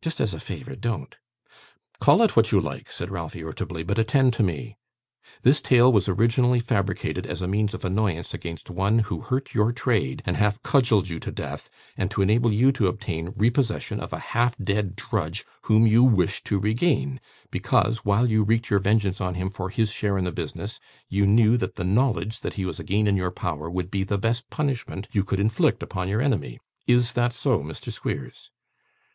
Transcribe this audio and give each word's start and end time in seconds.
Just 0.00 0.22
as 0.22 0.32
a 0.32 0.40
favour, 0.40 0.74
don't.' 0.74 1.16
'Call 2.00 2.22
it 2.22 2.34
what 2.34 2.50
you 2.50 2.62
like,' 2.62 2.90
said 2.90 3.10
Ralph, 3.10 3.36
irritably, 3.36 3.82
'but 3.82 3.98
attend 3.98 4.32
to 4.32 4.42
me. 4.42 4.78
This 5.42 5.60
tale 5.60 5.92
was 5.92 6.08
originally 6.08 6.60
fabricated 6.60 7.26
as 7.26 7.42
a 7.42 7.46
means 7.46 7.74
of 7.74 7.84
annoyance 7.84 8.32
against 8.32 8.70
one 8.70 9.00
who 9.00 9.20
hurt 9.20 9.52
your 9.52 9.72
trade 9.72 10.22
and 10.24 10.38
half 10.38 10.62
cudgelled 10.62 11.10
you 11.10 11.18
to 11.20 11.30
death, 11.30 11.68
and 11.94 12.10
to 12.10 12.22
enable 12.22 12.50
you 12.50 12.72
to 12.72 12.86
obtain 12.86 13.34
repossession 13.36 14.00
of 14.00 14.14
a 14.14 14.18
half 14.32 14.56
dead 14.56 14.96
drudge, 14.96 15.44
whom 15.64 15.86
you 15.86 16.02
wished 16.02 16.46
to 16.46 16.58
regain, 16.58 17.20
because, 17.50 17.98
while 17.98 18.30
you 18.30 18.44
wreaked 18.44 18.70
your 18.70 18.80
vengeance 18.80 19.20
on 19.20 19.34
him 19.34 19.50
for 19.50 19.68
his 19.68 19.90
share 19.92 20.16
in 20.16 20.24
the 20.24 20.32
business, 20.32 20.80
you 21.10 21.26
knew 21.26 21.58
that 21.58 21.74
the 21.74 21.84
knowledge 21.84 22.40
that 22.40 22.54
he 22.54 22.64
was 22.64 22.80
again 22.80 23.06
in 23.06 23.14
your 23.14 23.30
power 23.30 23.68
would 23.68 23.90
be 23.90 24.04
the 24.04 24.16
best 24.16 24.48
punishment 24.48 25.06
you 25.12 25.22
could 25.22 25.38
inflict 25.38 25.82
upon 25.82 26.08
your 26.08 26.22
enemy. 26.22 26.58
Is 26.86 27.12
that 27.12 27.34
so, 27.34 27.58
Mr. 27.60 27.92
Squeers? 27.92 28.50